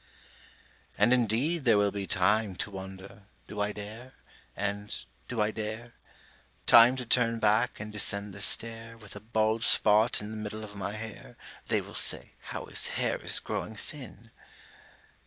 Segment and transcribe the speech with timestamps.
[0.97, 4.11] And indeed there will be time To wonder, âDo I dare?â
[4.55, 4.89] and,
[5.29, 5.91] âDo I dare?â
[6.65, 10.63] Time to turn back and descend the stair, With a bald spot in the middle
[10.63, 11.37] of my hair
[11.67, 14.31] (They will say: âHow his hair is growing thin!